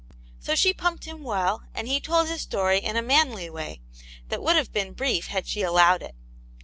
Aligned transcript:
So 0.39 0.55
she 0.55 0.73
pumped 0.73 1.05
him 1.05 1.21
well, 1.21 1.61
and 1.75 1.87
he 1.87 1.99
told 1.99 2.27
his 2.27 2.41
story 2.41 2.79
in 2.79 2.97
a 2.97 3.03
manly 3.03 3.51
way, 3.51 3.81
that 4.29 4.41
would 4.41 4.55
have 4.55 4.71
beea 4.73 4.95
brief 4.95 5.27
had 5.27 5.45
she 5.45 5.61
allowed 5.61 6.01
it. 6.01 6.15